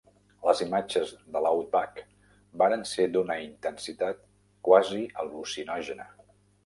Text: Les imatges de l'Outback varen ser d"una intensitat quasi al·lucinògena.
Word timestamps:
Les 0.45 0.61
imatges 0.63 1.09
de 1.35 1.41
l'Outback 1.47 1.99
varen 2.63 2.85
ser 2.93 3.07
d"una 3.17 3.37
intensitat 3.51 4.25
quasi 4.69 5.03
al·lucinògena. 5.25 6.09